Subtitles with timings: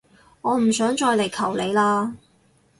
[0.41, 2.15] 我唔想再嚟求你喇